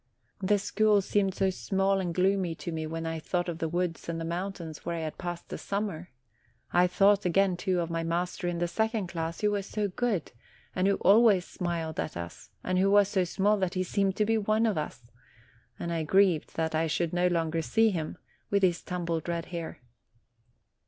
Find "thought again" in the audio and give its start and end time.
6.87-7.55